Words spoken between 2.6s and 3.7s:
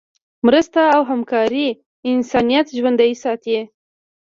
ژوندی ساتي.